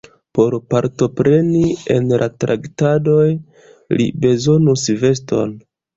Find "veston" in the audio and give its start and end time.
5.05-5.55